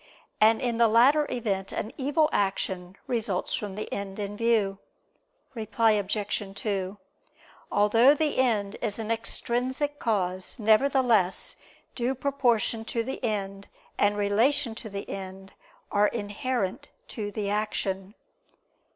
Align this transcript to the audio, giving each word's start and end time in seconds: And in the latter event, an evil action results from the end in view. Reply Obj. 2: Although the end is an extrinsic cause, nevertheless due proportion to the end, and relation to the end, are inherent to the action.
And 0.39 0.59
in 0.63 0.79
the 0.79 0.87
latter 0.87 1.27
event, 1.29 1.71
an 1.71 1.91
evil 1.95 2.27
action 2.33 2.97
results 3.05 3.53
from 3.53 3.75
the 3.75 3.87
end 3.93 4.17
in 4.17 4.35
view. 4.35 4.79
Reply 5.53 5.91
Obj. 5.91 6.51
2: 6.55 6.97
Although 7.71 8.15
the 8.15 8.39
end 8.39 8.77
is 8.81 8.97
an 8.97 9.11
extrinsic 9.11 9.99
cause, 9.99 10.57
nevertheless 10.57 11.55
due 11.93 12.15
proportion 12.15 12.83
to 12.85 13.03
the 13.03 13.23
end, 13.23 13.67
and 13.99 14.17
relation 14.17 14.73
to 14.73 14.89
the 14.89 15.07
end, 15.07 15.53
are 15.91 16.07
inherent 16.07 16.89
to 17.09 17.31
the 17.31 17.51
action. 17.51 18.15